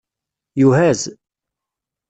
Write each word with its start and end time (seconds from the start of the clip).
Yuhaz 0.59 1.01